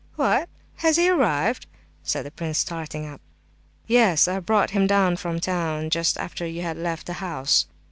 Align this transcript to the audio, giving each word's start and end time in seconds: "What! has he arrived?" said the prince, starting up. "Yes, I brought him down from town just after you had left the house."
"What! 0.15 0.49
has 0.77 0.97
he 0.97 1.07
arrived?" 1.09 1.67
said 2.01 2.25
the 2.25 2.31
prince, 2.31 2.57
starting 2.57 3.05
up. 3.05 3.21
"Yes, 3.85 4.27
I 4.27 4.39
brought 4.39 4.71
him 4.71 4.87
down 4.87 5.15
from 5.15 5.39
town 5.39 5.91
just 5.91 6.17
after 6.17 6.43
you 6.47 6.63
had 6.63 6.75
left 6.77 7.05
the 7.05 7.13
house." 7.21 7.67